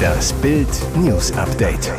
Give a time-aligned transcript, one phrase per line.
[0.00, 1.92] Das Bild News Update.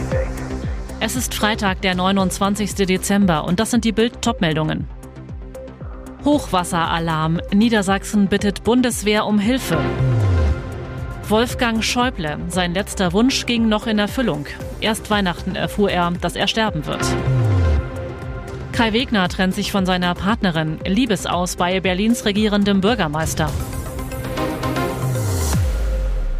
[1.00, 2.76] Es ist Freitag, der 29.
[2.76, 4.88] Dezember und das sind die Bild Topmeldungen.
[6.24, 7.42] Hochwasseralarm.
[7.54, 9.78] Niedersachsen bittet Bundeswehr um Hilfe.
[11.28, 12.38] Wolfgang Schäuble.
[12.50, 14.46] Sein letzter Wunsch ging noch in Erfüllung.
[14.82, 17.06] Erst Weihnachten erfuhr er, dass er sterben wird.
[18.74, 20.80] Kai Wegner trennt sich von seiner Partnerin.
[20.86, 23.50] Liebesaus bei Berlins regierendem Bürgermeister.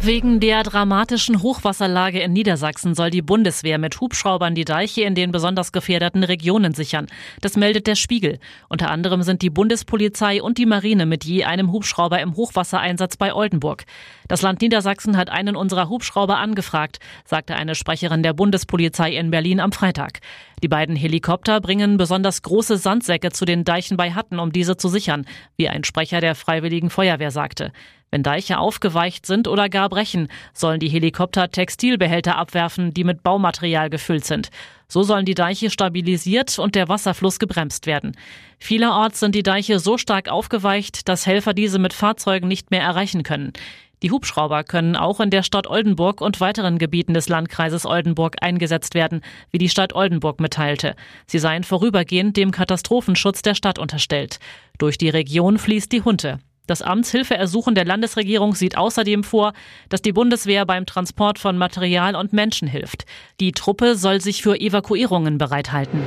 [0.04, 5.30] Wegen der dramatischen Hochwasserlage in Niedersachsen soll die Bundeswehr mit Hubschraubern die Deiche in den
[5.30, 7.06] besonders gefährdeten Regionen sichern.
[7.40, 8.40] Das meldet der Spiegel.
[8.68, 13.32] Unter anderem sind die Bundespolizei und die Marine mit je einem Hubschrauber im Hochwassereinsatz bei
[13.32, 13.84] Oldenburg.
[14.26, 19.60] Das Land Niedersachsen hat einen unserer Hubschrauber angefragt, sagte eine Sprecherin der Bundespolizei in Berlin
[19.60, 20.18] am Freitag.
[20.64, 24.88] Die beiden Helikopter bringen besonders große Sandsäcke zu den Deichen bei Hatten, um diese zu
[24.88, 25.26] sichern,
[25.56, 27.70] wie ein Sprecher der Freiwilligen Feuerwehr sagte.
[28.12, 33.88] Wenn Deiche aufgeweicht sind oder gar brechen, sollen die Helikopter Textilbehälter abwerfen, die mit Baumaterial
[33.88, 34.50] gefüllt sind.
[34.86, 38.14] So sollen die Deiche stabilisiert und der Wasserfluss gebremst werden.
[38.58, 43.22] Vielerorts sind die Deiche so stark aufgeweicht, dass Helfer diese mit Fahrzeugen nicht mehr erreichen
[43.22, 43.54] können.
[44.02, 48.94] Die Hubschrauber können auch in der Stadt Oldenburg und weiteren Gebieten des Landkreises Oldenburg eingesetzt
[48.94, 50.96] werden, wie die Stadt Oldenburg mitteilte.
[51.26, 54.38] Sie seien vorübergehend dem Katastrophenschutz der Stadt unterstellt.
[54.76, 56.40] Durch die Region fließt die Hunte.
[56.72, 59.52] Das Amtshilfeersuchen der Landesregierung sieht außerdem vor,
[59.90, 63.04] dass die Bundeswehr beim Transport von Material und Menschen hilft.
[63.40, 66.00] Die Truppe soll sich für Evakuierungen bereithalten.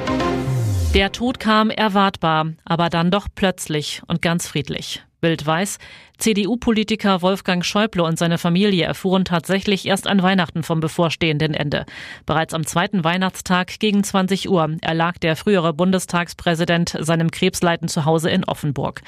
[0.96, 5.04] Der Tod kam erwartbar, aber dann doch plötzlich und ganz friedlich.
[5.20, 5.78] Bild weiß,
[6.20, 11.86] CDU-Politiker Wolfgang Schäuble und seine Familie erfuhren tatsächlich erst an Weihnachten vom bevorstehenden Ende.
[12.26, 18.30] Bereits am zweiten Weihnachtstag gegen 20 Uhr erlag der frühere Bundestagspräsident seinem Krebsleiden zu Hause
[18.30, 19.02] in Offenburg.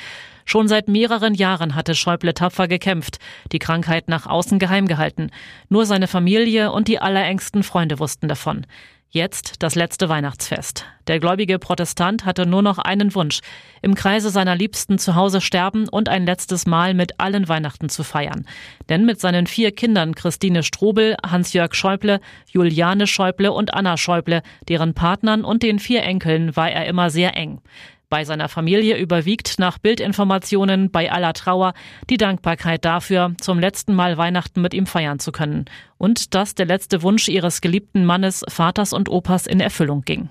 [0.43, 3.19] Schon seit mehreren Jahren hatte Schäuble tapfer gekämpft,
[3.53, 5.29] die Krankheit nach außen geheim gehalten.
[5.69, 8.65] Nur seine Familie und die allerengsten Freunde wussten davon.
[9.09, 10.85] Jetzt das letzte Weihnachtsfest.
[11.07, 13.39] Der gläubige Protestant hatte nur noch einen Wunsch,
[13.81, 18.03] im Kreise seiner Liebsten zu Hause sterben und ein letztes Mal mit allen Weihnachten zu
[18.03, 18.45] feiern.
[18.89, 22.19] Denn mit seinen vier Kindern Christine Strobel, Hans-Jörg Schäuble,
[22.51, 27.37] Juliane Schäuble und Anna Schäuble, deren Partnern und den vier Enkeln war er immer sehr
[27.37, 27.61] eng.
[28.09, 31.73] Bei seiner Familie überwiegt nach Bildinformationen bei aller Trauer
[32.09, 35.65] die Dankbarkeit dafür, zum letzten Mal Weihnachten mit ihm feiern zu können
[35.97, 40.29] und dass der letzte Wunsch ihres geliebten Mannes, Vaters und Opas in Erfüllung ging.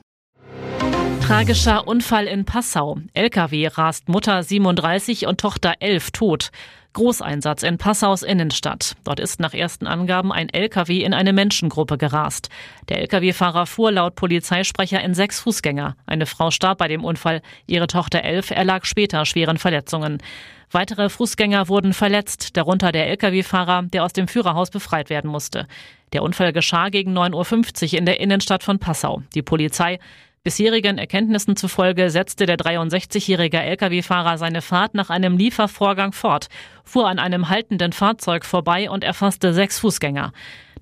[1.20, 2.98] Tragischer Unfall in Passau.
[3.12, 6.50] LKW rast Mutter 37 und Tochter 11 tot.
[6.96, 8.96] Großeinsatz in Passaus Innenstadt.
[9.04, 12.48] Dort ist nach ersten Angaben ein LKW in eine Menschengruppe gerast.
[12.88, 15.94] Der LKW-Fahrer fuhr laut Polizeisprecher in sechs Fußgänger.
[16.06, 17.42] Eine Frau starb bei dem Unfall.
[17.66, 20.22] Ihre Tochter 11 erlag später schweren Verletzungen.
[20.70, 25.66] Weitere Fußgänger wurden verletzt, darunter der Lkw-Fahrer, der aus dem Führerhaus befreit werden musste.
[26.14, 29.22] Der Unfall geschah gegen 9.50 Uhr in der Innenstadt von Passau.
[29.34, 29.98] Die Polizei
[30.46, 36.46] Bisherigen Erkenntnissen zufolge setzte der 63-jährige Lkw-Fahrer seine Fahrt nach einem Liefervorgang fort,
[36.84, 40.32] fuhr an einem haltenden Fahrzeug vorbei und erfasste sechs Fußgänger.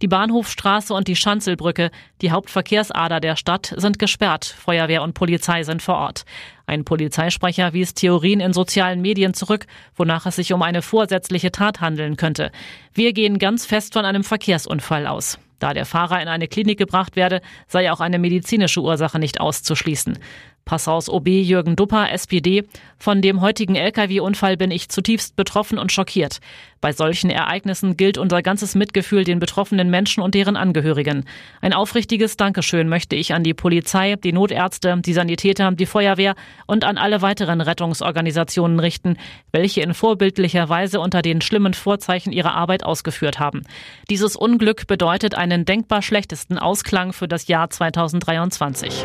[0.03, 4.45] Die Bahnhofstraße und die Schanzelbrücke, die Hauptverkehrsader der Stadt, sind gesperrt.
[4.45, 6.27] Feuerwehr und Polizei sind vor Ort.
[6.67, 9.65] Ein Polizeisprecher wies Theorien in sozialen Medien zurück,
[9.97, 12.53] wonach es sich um eine vorsätzliche Tat handeln könnte.
[12.93, 15.39] Wir gehen ganz fest von einem Verkehrsunfall aus.
[15.59, 20.19] Da der Fahrer in eine Klinik gebracht werde, sei auch eine medizinische Ursache nicht auszuschließen.
[20.65, 22.65] Passaus OB Jürgen Dupper, SPD.
[22.99, 26.41] Von dem heutigen Lkw-Unfall bin ich zutiefst betroffen und schockiert.
[26.81, 31.25] Bei solchen Ereignissen gilt unser ganzes Mitgefühl den betroffenen Menschen und deren Angehörigen.
[31.63, 36.35] Ein aufrichtiges Dankeschön möchte ich an die Polizei, die Notärzte, die Sanitäter, die Feuerwehr
[36.67, 39.17] und an alle weiteren Rettungsorganisationen richten,
[39.51, 43.63] welche in vorbildlicher Weise unter den schlimmen Vorzeichen ihre Arbeit ausgeführt haben.
[44.11, 49.05] Dieses Unglück bedeutet einen denkbar schlechtesten Ausklang für das Jahr 2023.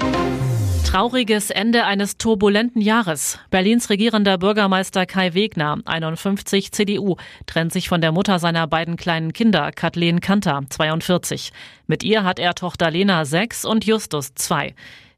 [0.90, 3.38] Trauriges Ende eines turbulenten Jahres.
[3.52, 9.32] Berlins regierender Bürgermeister Kai Wegner, 51 CDU, trennt sich von der Mutter seiner beiden kleinen
[9.32, 11.52] Kinder, Kathleen Kanter, 42.
[11.86, 14.74] Mit ihr hat er Tochter Lena 6 und Justus 2.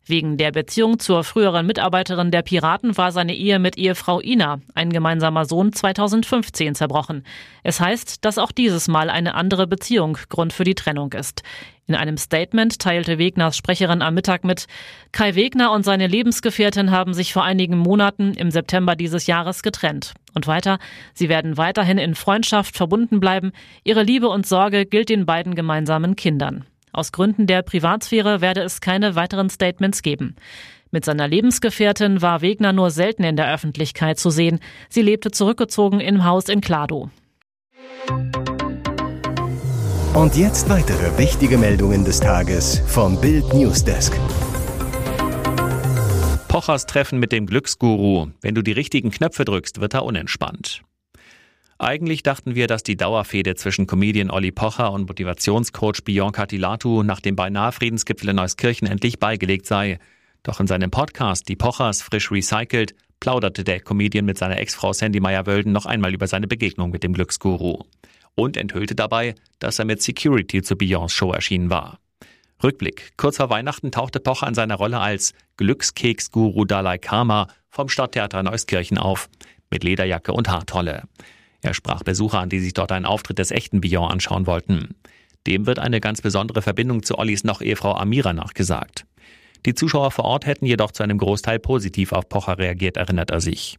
[0.08, 4.92] Wegen der Beziehung zur früheren Mitarbeiterin der Piraten war seine Ehe mit Ehefrau Ina, ein
[4.92, 7.24] gemeinsamer Sohn, 2015 zerbrochen.
[7.64, 11.44] Es heißt, dass auch dieses Mal eine andere Beziehung Grund für die Trennung ist.
[11.86, 14.66] In einem Statement teilte Wegners Sprecherin am Mittag mit,
[15.12, 20.14] Kai Wegner und seine Lebensgefährtin haben sich vor einigen Monaten im September dieses Jahres getrennt.
[20.34, 20.80] Und weiter,
[21.14, 23.52] sie werden weiterhin in Freundschaft verbunden bleiben.
[23.84, 26.66] Ihre Liebe und Sorge gilt den beiden gemeinsamen Kindern.
[26.94, 30.36] Aus Gründen der Privatsphäre werde es keine weiteren Statements geben.
[30.92, 34.60] Mit seiner Lebensgefährtin war Wegner nur selten in der Öffentlichkeit zu sehen.
[34.90, 37.10] Sie lebte zurückgezogen im Haus in Klado.
[40.14, 44.14] Und jetzt weitere wichtige Meldungen des Tages vom Bild Newsdesk.
[46.50, 48.28] Pochers Treffen mit dem Glücksguru.
[48.42, 50.82] Wenn du die richtigen Knöpfe drückst, wird er unentspannt.
[51.82, 57.22] Eigentlich dachten wir, dass die Dauerfehde zwischen Comedian Olli Pocher und Motivationscoach Bianca Tilatu nach
[57.22, 59.98] dem beinahe Friedensgipfel in Neuskirchen endlich beigelegt sei.
[60.44, 65.20] Doch in seinem Podcast Die Pochers frisch recycelt plauderte der Comedian mit seiner Ex-Frau Sandy
[65.20, 67.80] Meyer-Wölden noch einmal über seine Begegnung mit dem Glücksguru
[68.36, 71.98] und enthüllte dabei, dass er mit Security zur Beyoncé Show erschienen war.
[72.62, 73.14] Rückblick.
[73.18, 79.00] Kurz vor Weihnachten tauchte Pocher in seiner Rolle als Glückskeks-Guru Dalai Karma vom Stadttheater Neuskirchen
[79.00, 79.30] auf,
[79.72, 81.06] mit Lederjacke und Haartolle.
[81.62, 84.96] Er sprach Besucher an, die sich dort einen Auftritt des echten Bion anschauen wollten.
[85.48, 89.06] Dem wird eine ganz besondere Verbindung zu Ollis noch Ehefrau Amira nachgesagt.
[89.66, 93.42] Die Zuschauer vor Ort hätten jedoch zu einem Großteil positiv auf Pocher reagiert, erinnert er
[93.42, 93.78] sich.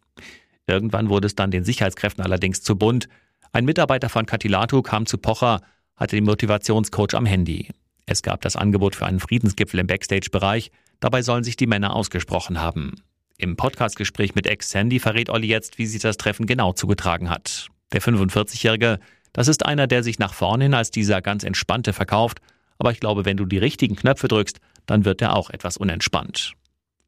[0.66, 3.08] Irgendwann wurde es dann den Sicherheitskräften allerdings zu bunt.
[3.52, 5.60] Ein Mitarbeiter von Katilatu kam zu Pocher,
[5.96, 7.68] hatte den Motivationscoach am Handy.
[8.06, 10.70] Es gab das Angebot für einen Friedensgipfel im Backstage-Bereich.
[11.00, 13.02] Dabei sollen sich die Männer ausgesprochen haben.
[13.38, 17.68] Im Podcastgespräch mit Ex-Sandy verrät Olli jetzt, wie sich das Treffen genau zugetragen hat.
[17.92, 18.98] Der 45-Jährige,
[19.32, 22.40] das ist einer, der sich nach vorne hin als dieser ganz entspannte verkauft,
[22.78, 26.52] aber ich glaube, wenn du die richtigen Knöpfe drückst, dann wird er auch etwas unentspannt.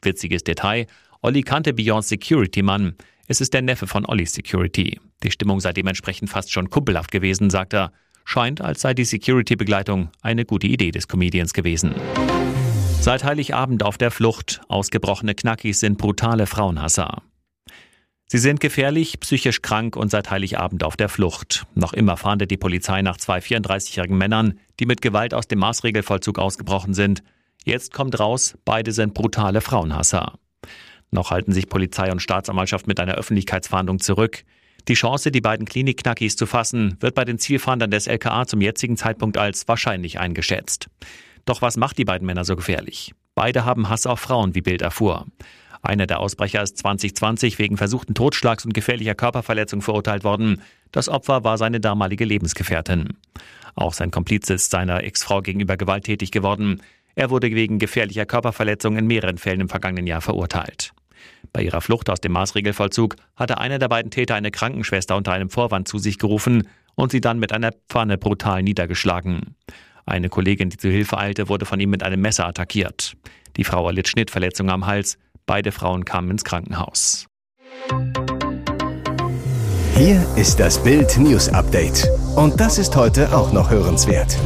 [0.02, 0.86] Witziges Detail,
[1.22, 2.96] Olli kannte Beyond Security Mann.
[3.26, 5.00] Es ist der Neffe von Olli Security.
[5.22, 7.92] Die Stimmung sei dementsprechend fast schon kumpelhaft gewesen, sagt er.
[8.26, 11.94] Scheint, als sei die Security-Begleitung eine gute Idee des Comedians gewesen.
[13.04, 14.62] Seit Heiligabend auf der Flucht.
[14.66, 17.20] Ausgebrochene Knackis sind brutale Frauenhasser.
[18.28, 21.66] Sie sind gefährlich, psychisch krank und seit Heiligabend auf der Flucht.
[21.74, 26.38] Noch immer fahndet die Polizei nach zwei 34-jährigen Männern, die mit Gewalt aus dem Maßregelvollzug
[26.38, 27.22] ausgebrochen sind.
[27.62, 30.38] Jetzt kommt raus, beide sind brutale Frauenhasser.
[31.10, 34.44] Noch halten sich Polizei und Staatsanwaltschaft mit einer Öffentlichkeitsfahndung zurück.
[34.88, 38.96] Die Chance, die beiden Klinikknackis zu fassen, wird bei den Zielfahndern des LKA zum jetzigen
[38.96, 40.88] Zeitpunkt als wahrscheinlich eingeschätzt.
[41.44, 43.14] Doch was macht die beiden Männer so gefährlich?
[43.34, 45.26] Beide haben Hass auf Frauen, wie Bild erfuhr.
[45.82, 50.62] Einer der Ausbrecher ist 2020 wegen versuchten Totschlags und gefährlicher Körperverletzung verurteilt worden.
[50.92, 53.18] Das Opfer war seine damalige Lebensgefährtin.
[53.74, 56.80] Auch sein Kompliz ist seiner Ex-Frau gegenüber gewalttätig geworden.
[57.16, 60.92] Er wurde wegen gefährlicher Körperverletzung in mehreren Fällen im vergangenen Jahr verurteilt.
[61.52, 65.50] Bei ihrer Flucht aus dem Maßregelvollzug hatte einer der beiden Täter eine Krankenschwester unter einem
[65.50, 69.54] Vorwand zu sich gerufen und sie dann mit einer Pfanne brutal niedergeschlagen.
[70.06, 73.14] Eine Kollegin, die zu Hilfe eilte, wurde von ihm mit einem Messer attackiert.
[73.56, 75.18] Die Frau erlitt Schnittverletzungen am Hals.
[75.46, 77.26] Beide Frauen kamen ins Krankenhaus.
[79.96, 82.08] Hier ist das Bild News Update.
[82.36, 84.36] Und das ist heute auch noch hörenswert.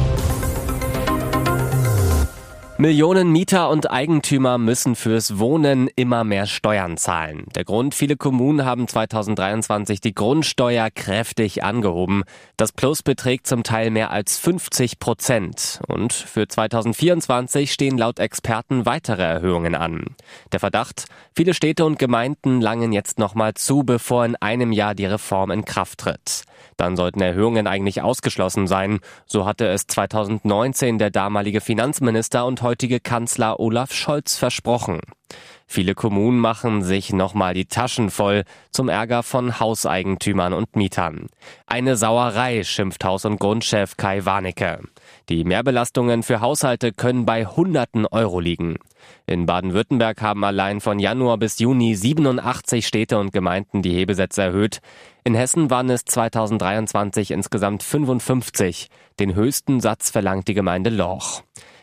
[2.81, 7.43] Millionen Mieter und Eigentümer müssen fürs Wohnen immer mehr Steuern zahlen.
[7.53, 12.23] Der Grund, viele Kommunen haben 2023 die Grundsteuer kräftig angehoben.
[12.55, 15.81] Das Plus beträgt zum Teil mehr als 50 Prozent.
[15.89, 20.15] Und für 2024 stehen laut Experten weitere Erhöhungen an.
[20.53, 25.05] Der Verdacht, viele Städte und Gemeinden langen jetzt nochmal zu, bevor in einem Jahr die
[25.05, 26.45] Reform in Kraft tritt.
[26.77, 28.99] Dann sollten Erhöhungen eigentlich ausgeschlossen sein.
[29.25, 34.99] So hatte es 2019 der damalige Finanzminister und heutige Kanzler Olaf Scholz versprochen.
[35.65, 41.29] Viele Kommunen machen sich nochmal die Taschen voll zum Ärger von Hauseigentümern und Mietern.
[41.65, 44.81] Eine Sauerei, schimpft Haus- und Grundchef Kai Warnecke.
[45.29, 48.77] Die Mehrbelastungen für Haushalte können bei Hunderten Euro liegen.
[49.25, 54.77] In Baden-Württemberg haben allein von Januar bis Juni 87 Städte und Gemeinden die Hebesätze erhöht.
[55.23, 58.89] In Hessen waren es 2023 insgesamt 55.
[59.19, 61.41] Den höchsten Satz verlangt die Gemeinde Lorch.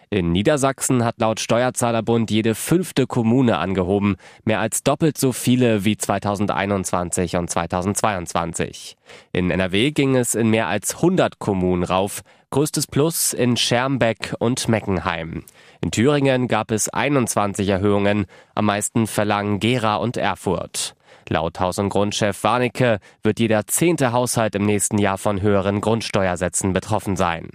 [0.09, 5.97] In Niedersachsen hat laut Steuerzahlerbund jede fünfte Kommune angehoben, mehr als doppelt so viele wie
[5.97, 8.97] 2021 und 2022.
[9.33, 14.69] In NRW ging es in mehr als 100 Kommunen rauf, größtes Plus in Schermbeck und
[14.69, 15.43] Meckenheim.
[15.81, 20.95] In Thüringen gab es 21 Erhöhungen, am meisten verlangen Gera und Erfurt.
[21.29, 26.73] Laut Haus- und Grundchef Warnecke wird jeder zehnte Haushalt im nächsten Jahr von höheren Grundsteuersätzen
[26.73, 27.51] betroffen sein.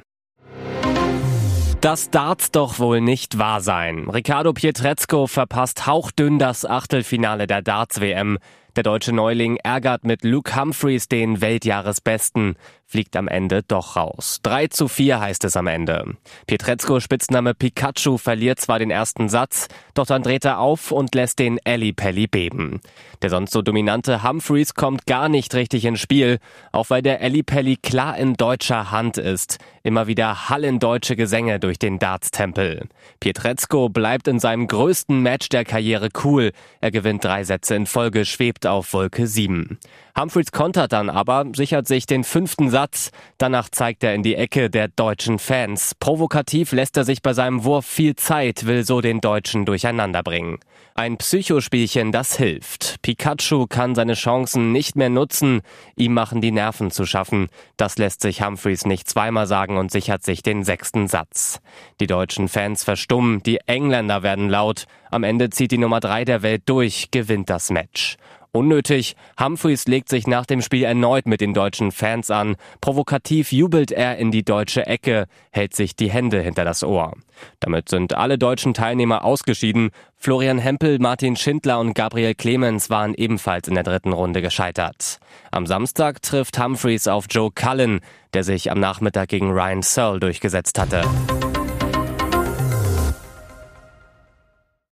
[1.81, 4.07] Das darf doch wohl nicht wahr sein.
[4.07, 8.37] Riccardo Pietrezco verpasst hauchdünn das Achtelfinale der Darts-WM.
[8.75, 12.55] Der deutsche Neuling ärgert mit Luke Humphreys den Weltjahresbesten
[12.91, 14.39] fliegt am Ende doch raus.
[14.43, 16.17] 3 zu 4 heißt es am Ende.
[16.45, 21.39] Pietrezco Spitzname Pikachu verliert zwar den ersten Satz, doch dann dreht er auf und lässt
[21.39, 22.81] den Ellie Pelli beben.
[23.21, 26.39] Der sonst so dominante Humphreys kommt gar nicht richtig ins Spiel,
[26.71, 29.59] auch weil der Ellie Pelli klar in deutscher Hand ist.
[29.83, 32.87] Immer wieder hallen deutsche Gesänge durch den Darts-Tempel.
[33.19, 36.51] Pietrezco bleibt in seinem größten Match der Karriere cool.
[36.81, 39.79] Er gewinnt drei Sätze in Folge, schwebt auf Wolke 7.
[40.19, 42.80] Humphreys kontert dann aber, sichert sich den fünften Satz.
[43.37, 45.95] Danach zeigt er in die Ecke der deutschen Fans.
[45.99, 50.59] Provokativ lässt er sich bei seinem Wurf viel Zeit, will so den Deutschen durcheinander bringen.
[50.93, 53.01] Ein Psychospielchen, das hilft.
[53.01, 55.61] Pikachu kann seine Chancen nicht mehr nutzen.
[55.95, 57.47] Ihm machen die Nerven zu schaffen.
[57.77, 61.59] Das lässt sich Humphreys nicht zweimal sagen und sichert sich den sechsten Satz.
[61.99, 64.85] Die deutschen Fans verstummen, die Engländer werden laut.
[65.09, 68.17] Am Ende zieht die Nummer drei der Welt durch, gewinnt das Match.
[68.53, 72.57] Unnötig, Humphreys legt sich nach dem Spiel erneut mit den deutschen Fans an.
[72.81, 77.13] Provokativ jubelt er in die deutsche Ecke, hält sich die Hände hinter das Ohr.
[77.61, 79.91] Damit sind alle deutschen Teilnehmer ausgeschieden.
[80.17, 85.19] Florian Hempel, Martin Schindler und Gabriel Clemens waren ebenfalls in der dritten Runde gescheitert.
[85.51, 88.01] Am Samstag trifft Humphreys auf Joe Cullen,
[88.33, 91.03] der sich am Nachmittag gegen Ryan Searle durchgesetzt hatte.